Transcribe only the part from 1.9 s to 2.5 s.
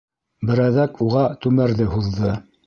һуҙҙы.